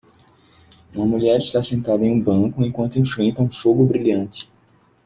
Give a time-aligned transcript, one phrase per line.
[0.95, 4.51] Uma mulher está sentada em um banco enquanto enfrenta um fogo brilhante.